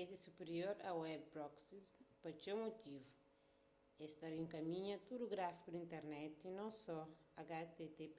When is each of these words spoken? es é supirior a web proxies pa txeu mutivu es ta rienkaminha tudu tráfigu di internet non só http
es 0.00 0.08
é 0.16 0.16
supirior 0.26 0.74
a 0.90 0.90
web 1.04 1.22
proxies 1.34 1.86
pa 2.20 2.30
txeu 2.38 2.56
mutivu 2.64 3.10
es 4.04 4.12
ta 4.18 4.26
rienkaminha 4.28 5.04
tudu 5.08 5.24
tráfigu 5.34 5.68
di 5.72 5.80
internet 5.86 6.34
non 6.56 6.70
só 6.82 6.98
http 7.48 8.18